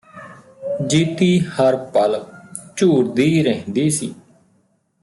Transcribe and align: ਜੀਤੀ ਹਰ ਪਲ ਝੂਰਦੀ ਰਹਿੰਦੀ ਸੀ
ਜੀਤੀ 0.87 1.39
ਹਰ 1.39 1.75
ਪਲ 1.75 2.23
ਝੂਰਦੀ 2.75 3.43
ਰਹਿੰਦੀ 3.43 3.89
ਸੀ 3.89 4.13